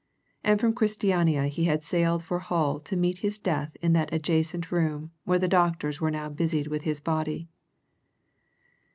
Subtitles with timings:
[0.43, 4.71] And from Christiania he had sailed for Hull to meet his death in that adjacent
[4.71, 7.47] room where the doctors were now busied with his body.